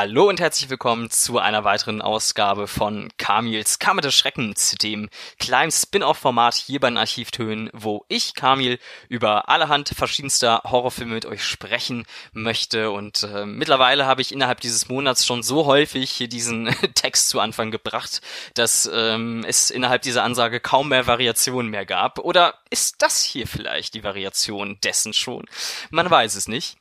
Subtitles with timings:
[0.00, 5.08] Hallo und herzlich willkommen zu einer weiteren Ausgabe von Kamils Kammer des Schreckens, dem
[5.40, 11.42] kleinen Spin-off-Format hier bei den Archivtönen, wo ich, Kamil, über allerhand verschiedenster Horrorfilme mit euch
[11.42, 12.92] sprechen möchte.
[12.92, 17.40] Und äh, mittlerweile habe ich innerhalb dieses Monats schon so häufig hier diesen Text zu
[17.40, 18.20] Anfang gebracht,
[18.54, 22.20] dass ähm, es innerhalb dieser Ansage kaum mehr Variationen mehr gab.
[22.20, 25.46] Oder ist das hier vielleicht die Variation dessen schon?
[25.90, 26.76] Man weiß es nicht.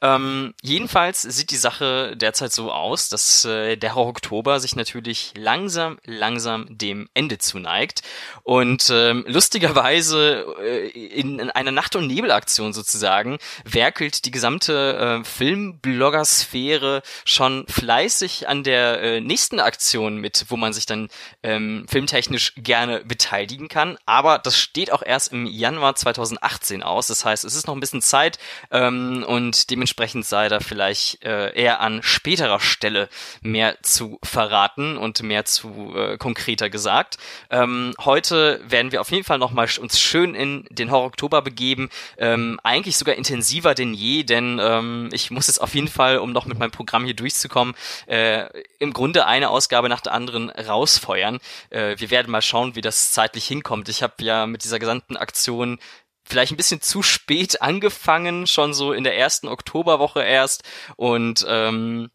[0.00, 5.98] Ähm, jedenfalls sieht die Sache derzeit so aus, dass äh, der Oktober sich natürlich langsam,
[6.04, 8.02] langsam dem Ende zuneigt.
[8.42, 15.24] Und ähm, lustigerweise äh, in, in einer Nacht- und Nebelaktion sozusagen werkelt die gesamte äh,
[15.24, 21.08] Filmblogger-Sphäre schon fleißig an der äh, nächsten Aktion mit, wo man sich dann
[21.42, 23.98] ähm, filmtechnisch gerne beteiligen kann.
[24.06, 27.06] Aber das steht auch erst im Januar 2018 aus.
[27.06, 28.38] Das heißt, es ist noch ein bisschen Zeit
[28.70, 33.08] ähm, und dementsprechend sei da vielleicht äh, eher an später späterer Stelle
[33.42, 37.16] mehr zu verraten und mehr zu äh, konkreter gesagt.
[37.50, 41.88] Ähm, heute werden wir auf jeden Fall nochmal uns schön in den Horror-Oktober begeben.
[42.18, 46.32] Ähm, eigentlich sogar intensiver denn je, denn ähm, ich muss jetzt auf jeden Fall, um
[46.32, 47.74] noch mit meinem Programm hier durchzukommen,
[48.06, 48.46] äh,
[48.78, 51.38] im Grunde eine Ausgabe nach der anderen rausfeuern.
[51.70, 53.88] Äh, wir werden mal schauen, wie das zeitlich hinkommt.
[53.88, 55.78] Ich habe ja mit dieser gesamten Aktion
[56.24, 60.62] vielleicht ein bisschen zu spät angefangen, schon so in der ersten Oktoberwoche erst.
[60.96, 62.10] Und ähm,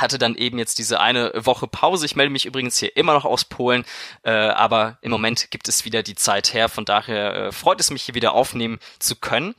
[0.00, 2.06] hatte dann eben jetzt diese eine Woche Pause.
[2.06, 3.84] Ich melde mich übrigens hier immer noch aus Polen,
[4.22, 6.68] äh, aber im Moment gibt es wieder die Zeit her.
[6.68, 9.54] Von daher äh, freut es mich, hier wieder aufnehmen zu können.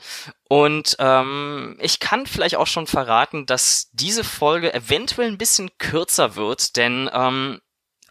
[0.47, 6.35] Und ähm, ich kann vielleicht auch schon verraten, dass diese Folge eventuell ein bisschen kürzer
[6.35, 7.61] wird, denn ähm,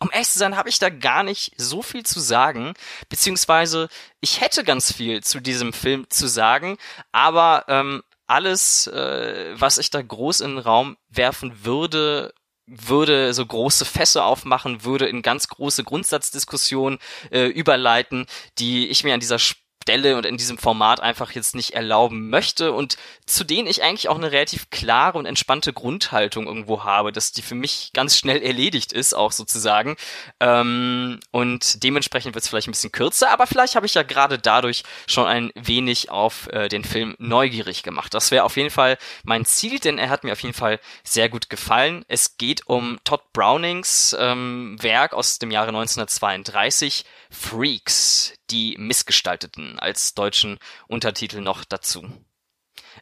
[0.01, 2.73] um ehrlich zu sein, habe ich da gar nicht so viel zu sagen,
[3.11, 3.89] beziehungsweise
[4.20, 6.79] ich hätte ganz viel zu diesem Film zu sagen,
[7.12, 12.33] aber ähm, alles, äh, was ich da groß in den Raum werfen würde,
[12.67, 17.01] würde so große Fässer aufmachen, würde in ganz große Grundsatzdiskussionen
[17.33, 18.27] äh, überleiten,
[18.58, 19.39] die ich mir an dieser
[19.83, 22.96] Stelle und in diesem Format einfach jetzt nicht erlauben möchte und
[23.27, 27.42] zu denen ich eigentlich auch eine relativ klare und entspannte Grundhaltung irgendwo habe, dass die
[27.42, 29.96] für mich ganz schnell erledigt ist, auch sozusagen.
[30.39, 34.39] Ähm, und dementsprechend wird es vielleicht ein bisschen kürzer, aber vielleicht habe ich ja gerade
[34.39, 38.12] dadurch schon ein wenig auf äh, den Film neugierig gemacht.
[38.12, 41.30] Das wäre auf jeden Fall mein Ziel, denn er hat mir auf jeden Fall sehr
[41.30, 42.05] gut gefallen.
[42.07, 50.14] Es geht um Todd Brownings ähm, Werk aus dem Jahre 1932, Freaks, die Missgestalteten als
[50.14, 52.11] deutschen Untertitel noch dazu.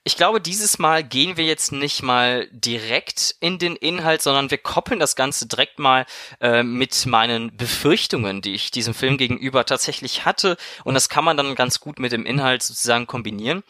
[0.05, 4.59] Ich glaube, dieses Mal gehen wir jetzt nicht mal direkt in den Inhalt, sondern wir
[4.59, 6.07] koppeln das Ganze direkt mal
[6.41, 10.57] äh, mit meinen Befürchtungen, die ich diesem Film gegenüber tatsächlich hatte.
[10.85, 13.63] Und das kann man dann ganz gut mit dem Inhalt sozusagen kombinieren.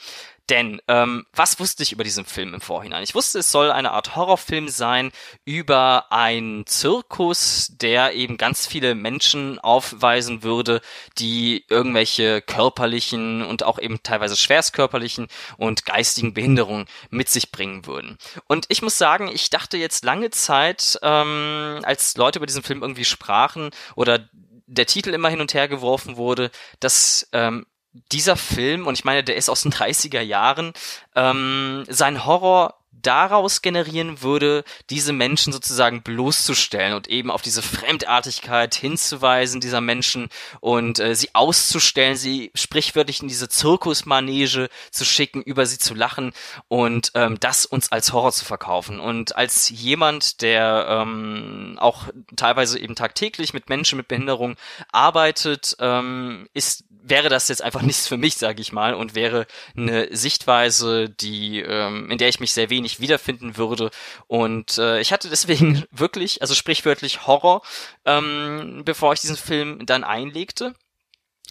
[0.48, 3.02] Denn ähm, was wusste ich über diesen Film im Vorhinein?
[3.02, 5.12] Ich wusste, es soll eine Art Horrorfilm sein
[5.44, 10.80] über einen Zirkus, der eben ganz viele Menschen aufweisen würde,
[11.18, 18.16] die irgendwelche körperlichen und auch eben teilweise schwerstkörperlichen und geistigen Behinderungen mit sich bringen würden.
[18.46, 22.80] Und ich muss sagen, ich dachte jetzt lange Zeit, ähm, als Leute über diesen Film
[22.82, 24.28] irgendwie sprachen oder
[24.66, 26.50] der Titel immer hin und her geworfen wurde,
[26.80, 27.66] dass ähm,
[28.12, 30.72] dieser Film, und ich meine, der ist aus den 30er Jahren,
[31.14, 38.74] ähm, sein Horror daraus generieren würde, diese Menschen sozusagen bloßzustellen und eben auf diese Fremdartigkeit
[38.74, 40.28] hinzuweisen dieser Menschen
[40.60, 46.32] und äh, sie auszustellen, sie sprichwörtlich in diese Zirkusmanege zu schicken, über sie zu lachen
[46.68, 49.00] und ähm, das uns als Horror zu verkaufen.
[49.00, 52.04] Und als jemand, der ähm, auch
[52.36, 54.56] teilweise eben tagtäglich mit Menschen mit Behinderung
[54.92, 59.46] arbeitet, ähm, ist wäre das jetzt einfach nichts für mich, sage ich mal, und wäre
[59.76, 63.90] eine Sichtweise, die ähm, in der ich mich sehr wenig wiederfinden würde.
[64.26, 67.62] Und äh, ich hatte deswegen wirklich, also sprichwörtlich Horror,
[68.04, 70.74] ähm, bevor ich diesen Film dann einlegte.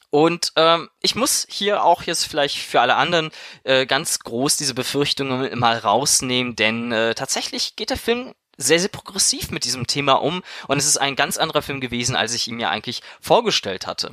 [0.09, 3.29] Und ähm, ich muss hier auch jetzt vielleicht für alle anderen
[3.63, 8.89] äh, ganz groß diese Befürchtungen mal rausnehmen, denn äh, tatsächlich geht der Film sehr, sehr
[8.89, 12.47] progressiv mit diesem Thema um und es ist ein ganz anderer Film gewesen, als ich
[12.47, 14.11] ihn mir eigentlich vorgestellt hatte.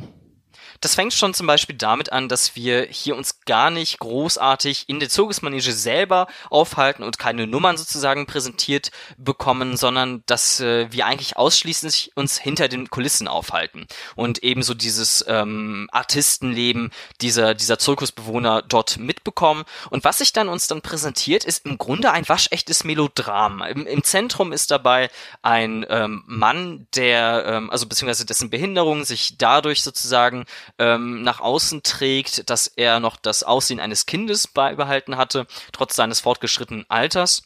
[0.84, 5.00] Das fängt schon zum Beispiel damit an, dass wir hier uns gar nicht großartig in
[5.00, 11.38] der Zirkusmanege selber aufhalten und keine Nummern sozusagen präsentiert bekommen, sondern dass äh, wir eigentlich
[11.38, 16.90] ausschließlich uns hinter den Kulissen aufhalten und ebenso dieses ähm, Artistenleben
[17.22, 19.64] dieser, dieser Zirkusbewohner dort mitbekommen.
[19.88, 23.62] Und was sich dann uns dann präsentiert, ist im Grunde ein waschechtes Melodram.
[23.62, 25.08] Im, im Zentrum ist dabei
[25.40, 30.44] ein ähm, Mann, der, ähm, also beziehungsweise dessen Behinderung sich dadurch sozusagen
[30.78, 36.20] ähm, nach außen trägt, dass er noch das Aussehen eines Kindes beibehalten hatte, trotz seines
[36.20, 37.42] fortgeschrittenen Alters.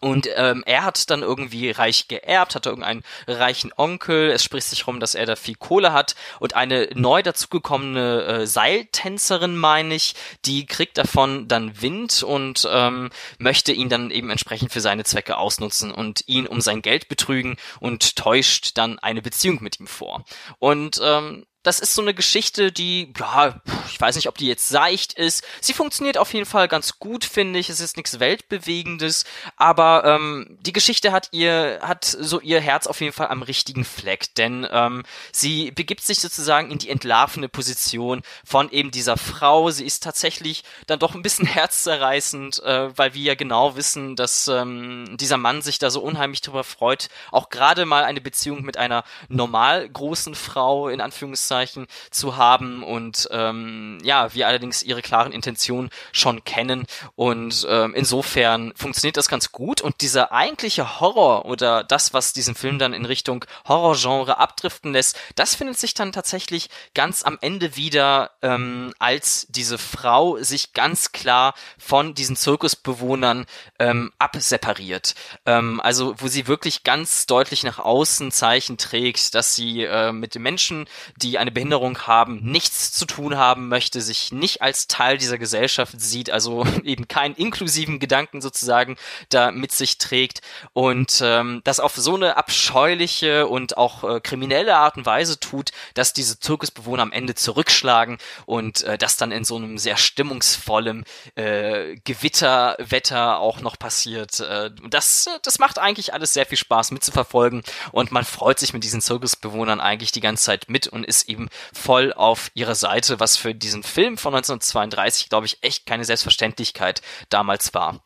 [0.00, 4.30] Und ähm, er hat dann irgendwie reich geerbt, hatte irgendeinen reichen Onkel.
[4.30, 6.14] Es spricht sich rum, dass er da viel Kohle hat.
[6.38, 10.14] Und eine neu dazugekommene äh, Seiltänzerin, meine ich,
[10.46, 15.36] die kriegt davon dann Wind und ähm, möchte ihn dann eben entsprechend für seine Zwecke
[15.36, 20.24] ausnutzen und ihn um sein Geld betrügen und täuscht dann eine Beziehung mit ihm vor.
[20.58, 23.60] Und ähm, das ist so eine Geschichte, die, ja,
[23.90, 25.44] ich weiß nicht, ob die jetzt seicht ist.
[25.60, 27.68] Sie funktioniert auf jeden Fall ganz gut, finde ich.
[27.68, 29.24] Es ist nichts Weltbewegendes,
[29.56, 33.84] aber ähm, die Geschichte hat ihr, hat so ihr Herz auf jeden Fall am richtigen
[33.84, 35.02] Fleck, denn ähm,
[35.32, 39.70] sie begibt sich sozusagen in die entlarvende Position von eben dieser Frau.
[39.70, 44.48] Sie ist tatsächlich dann doch ein bisschen herzzerreißend, äh, weil wir ja genau wissen, dass
[44.48, 48.76] ähm, dieser Mann sich da so unheimlich drüber freut, auch gerade mal eine Beziehung mit
[48.76, 55.32] einer normal großen Frau in Anführungszeichen zu haben und ähm, ja, wir allerdings ihre klaren
[55.32, 61.84] Intentionen schon kennen und ähm, insofern funktioniert das ganz gut und dieser eigentliche Horror oder
[61.84, 66.68] das, was diesen Film dann in Richtung Horrorgenre abdriften lässt, das findet sich dann tatsächlich
[66.94, 73.46] ganz am Ende wieder, ähm, als diese Frau sich ganz klar von diesen Zirkusbewohnern
[73.78, 75.14] ähm, absepariert.
[75.46, 80.34] Ähm, also wo sie wirklich ganz deutlich nach außen Zeichen trägt, dass sie äh, mit
[80.34, 80.86] den Menschen,
[81.16, 85.98] die eine Behinderung haben, nichts zu tun haben möchte, sich nicht als Teil dieser Gesellschaft
[85.98, 88.96] sieht, also eben keinen inklusiven Gedanken sozusagen
[89.30, 90.42] da mit sich trägt
[90.74, 95.70] und ähm, das auf so eine abscheuliche und auch äh, kriminelle Art und Weise tut,
[95.94, 101.04] dass diese Zirkusbewohner am Ende zurückschlagen und äh, das dann in so einem sehr stimmungsvollen
[101.36, 104.40] äh, Gewitterwetter auch noch passiert.
[104.40, 107.62] Äh, das, das macht eigentlich alles sehr viel Spaß mitzuverfolgen
[107.92, 111.48] und man freut sich mit diesen Zirkusbewohnern eigentlich die ganze Zeit mit und ist eben
[111.72, 117.02] voll auf ihrer Seite, was für diesen Film von 1932, glaube ich, echt keine Selbstverständlichkeit
[117.28, 118.04] damals war.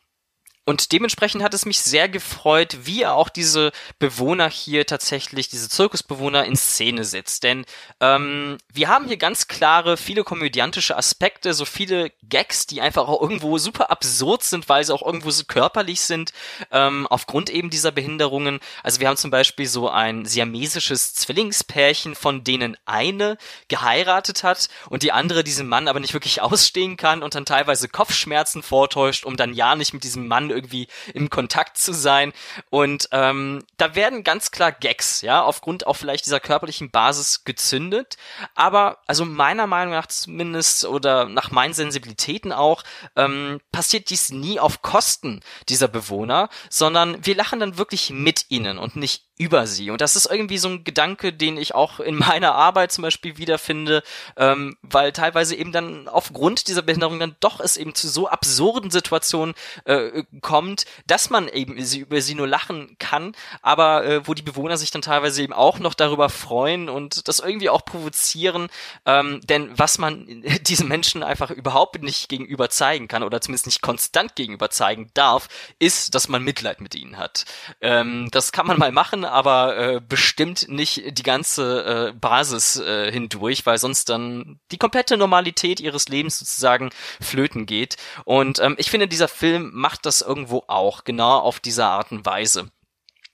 [0.65, 5.69] Und dementsprechend hat es mich sehr gefreut, wie er auch diese Bewohner hier tatsächlich, diese
[5.69, 7.43] Zirkusbewohner in Szene setzt.
[7.43, 7.65] Denn
[7.99, 13.21] ähm, wir haben hier ganz klare, viele komödiantische Aspekte, so viele Gags, die einfach auch
[13.21, 16.33] irgendwo super absurd sind, weil sie auch irgendwo so körperlich sind,
[16.71, 18.59] ähm, aufgrund eben dieser Behinderungen.
[18.81, 25.03] Also wir haben zum Beispiel so ein siamesisches Zwillingspärchen, von denen eine geheiratet hat und
[25.03, 29.37] die andere diesen Mann aber nicht wirklich ausstehen kann und dann teilweise Kopfschmerzen vortäuscht, um
[29.37, 32.33] dann ja nicht mit diesem Mann irgendwie im Kontakt zu sein.
[32.69, 38.17] Und ähm, da werden ganz klar Gags, ja, aufgrund auch vielleicht dieser körperlichen Basis gezündet.
[38.55, 42.83] Aber, also meiner Meinung nach zumindest oder nach meinen Sensibilitäten auch,
[43.15, 48.77] ähm, passiert dies nie auf Kosten dieser Bewohner, sondern wir lachen dann wirklich mit ihnen
[48.77, 49.91] und nicht über sie.
[49.91, 53.37] Und das ist irgendwie so ein Gedanke, den ich auch in meiner Arbeit zum Beispiel
[53.37, 54.03] wiederfinde,
[54.37, 58.91] ähm, weil teilweise eben dann aufgrund dieser Behinderung dann doch es eben zu so absurden
[58.91, 59.55] Situationen
[59.85, 64.41] äh, kommt, dass man eben sie, über sie nur lachen kann, aber äh, wo die
[64.41, 68.69] Bewohner sich dann teilweise eben auch noch darüber freuen und das irgendwie auch provozieren,
[69.05, 70.25] ähm, denn was man
[70.61, 75.49] diesen Menschen einfach überhaupt nicht gegenüber zeigen kann oder zumindest nicht konstant gegenüber zeigen darf,
[75.79, 77.45] ist, dass man Mitleid mit ihnen hat.
[77.81, 83.11] Ähm, das kann man mal machen, aber äh, bestimmt nicht die ganze äh, Basis äh,
[83.11, 86.89] hindurch, weil sonst dann die komplette Normalität ihres Lebens sozusagen
[87.21, 87.97] flöten geht.
[88.23, 92.25] Und ähm, ich finde, dieser Film macht das irgendwo auch, genau auf diese Art und
[92.25, 92.71] Weise.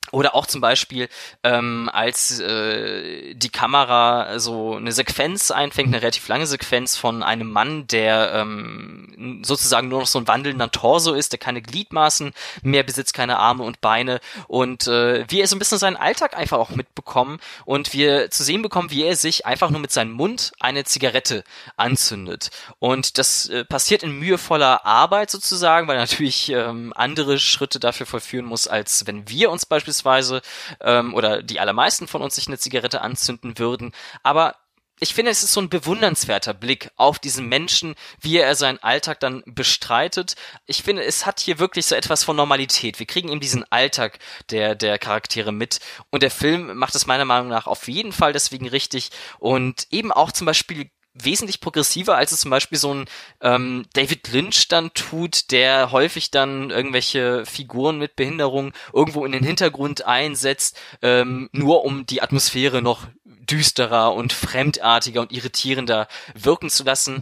[0.09, 1.07] Oder auch zum Beispiel,
[1.43, 7.49] ähm, als äh, die Kamera so eine Sequenz einfängt, eine relativ lange Sequenz von einem
[7.49, 12.83] Mann, der ähm, sozusagen nur noch so ein wandelnder Torso ist, der keine Gliedmaßen mehr
[12.83, 16.57] besitzt, keine Arme und Beine und äh, wie er so ein bisschen seinen Alltag einfach
[16.57, 20.51] auch mitbekommen und wir zu sehen bekommen, wie er sich einfach nur mit seinem Mund
[20.59, 21.45] eine Zigarette
[21.77, 22.49] anzündet.
[22.79, 28.07] Und das äh, passiert in mühevoller Arbeit sozusagen, weil er natürlich ähm, andere Schritte dafür
[28.07, 30.41] vollführen muss, als wenn wir uns beispielsweise beispielsweise
[30.81, 33.91] ähm, oder die allermeisten von uns sich eine Zigarette anzünden würden.
[34.23, 34.55] Aber
[35.03, 39.19] ich finde, es ist so ein bewundernswerter Blick auf diesen Menschen, wie er seinen Alltag
[39.19, 40.35] dann bestreitet.
[40.67, 42.99] Ich finde, es hat hier wirklich so etwas von Normalität.
[42.99, 44.19] Wir kriegen eben diesen Alltag
[44.51, 45.79] der, der Charaktere mit.
[46.11, 49.09] Und der Film macht es meiner Meinung nach auf jeden Fall deswegen richtig.
[49.39, 53.05] Und eben auch zum Beispiel wesentlich progressiver, als es zum Beispiel so ein
[53.41, 59.43] ähm, David Lynch dann tut, der häufig dann irgendwelche Figuren mit Behinderung irgendwo in den
[59.43, 66.83] Hintergrund einsetzt, ähm, nur um die Atmosphäre noch düsterer und fremdartiger und irritierender wirken zu
[66.83, 67.21] lassen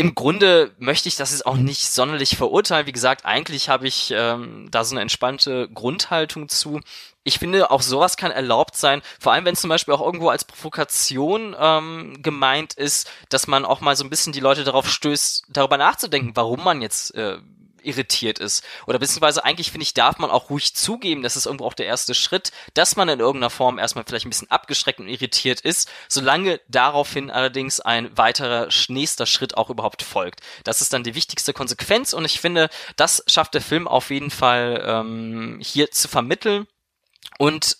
[0.00, 2.86] im Grunde möchte ich das jetzt auch nicht sonderlich verurteilen.
[2.86, 6.80] Wie gesagt, eigentlich habe ich ähm, da so eine entspannte Grundhaltung zu.
[7.22, 10.30] Ich finde, auch sowas kann erlaubt sein, vor allem wenn es zum Beispiel auch irgendwo
[10.30, 14.88] als Provokation ähm, gemeint ist, dass man auch mal so ein bisschen die Leute darauf
[14.88, 17.36] stößt, darüber nachzudenken, warum man jetzt äh,
[17.84, 18.64] irritiert ist.
[18.86, 21.86] Oder beziehungsweise eigentlich finde ich, darf man auch ruhig zugeben, das ist irgendwo auch der
[21.86, 25.90] erste Schritt, dass man in irgendeiner Form erstmal vielleicht ein bisschen abgeschreckt und irritiert ist,
[26.08, 30.40] solange daraufhin allerdings ein weiterer nächster Schritt auch überhaupt folgt.
[30.64, 34.30] Das ist dann die wichtigste Konsequenz und ich finde, das schafft der Film auf jeden
[34.30, 36.66] Fall ähm, hier zu vermitteln.
[37.38, 37.78] Und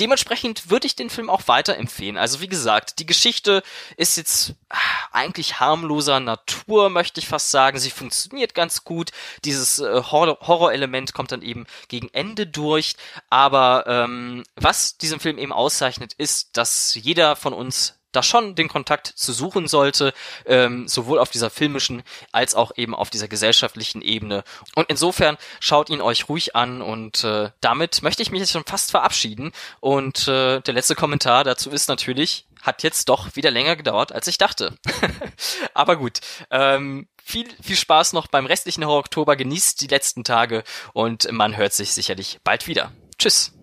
[0.00, 2.16] dementsprechend würde ich den Film auch weiterempfehlen.
[2.16, 3.62] Also wie gesagt, die Geschichte
[3.96, 4.76] ist jetzt ah,
[5.12, 7.78] eigentlich harmloser Natur, möchte ich fast sagen.
[7.78, 9.10] Sie funktioniert ganz gut.
[9.44, 12.94] Dieses äh, Horrorelement kommt dann eben gegen Ende durch.
[13.28, 18.68] Aber ähm, was diesen Film eben auszeichnet, ist, dass jeder von uns da schon den
[18.68, 20.12] Kontakt zu suchen sollte,
[20.46, 22.02] ähm, sowohl auf dieser filmischen
[22.32, 24.44] als auch eben auf dieser gesellschaftlichen Ebene.
[24.74, 28.64] Und insofern schaut ihn euch ruhig an und äh, damit möchte ich mich jetzt schon
[28.64, 29.52] fast verabschieden.
[29.80, 34.26] Und äh, der letzte Kommentar dazu ist natürlich, hat jetzt doch wieder länger gedauert, als
[34.26, 34.74] ich dachte.
[35.74, 36.20] Aber gut.
[36.50, 39.36] Ähm, viel, viel Spaß noch beim restlichen Horror Oktober.
[39.36, 42.92] Genießt die letzten Tage und man hört sich sicherlich bald wieder.
[43.18, 43.59] Tschüss.